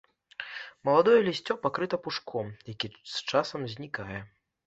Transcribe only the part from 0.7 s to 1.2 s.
Маладое